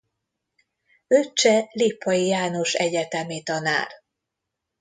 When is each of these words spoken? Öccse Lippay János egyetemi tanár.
Öccse 1.07 1.69
Lippay 1.73 2.25
János 2.25 2.73
egyetemi 2.73 3.43
tanár. 3.43 3.89